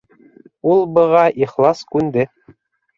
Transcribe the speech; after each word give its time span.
Ул 0.75 0.81
быға 0.97 1.23
ихлас 1.47 1.87
күнде: 1.95 2.29